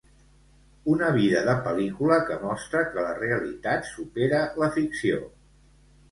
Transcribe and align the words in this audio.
Una 0.91 1.09
vida 1.17 1.41
de 1.47 1.53
pel·lícula 1.67 2.15
que 2.29 2.37
mostra 2.43 2.81
que 2.95 3.03
la 3.07 3.11
realitat 3.17 3.85
supera 3.91 4.39
la 4.63 4.71
ficció. 4.79 5.21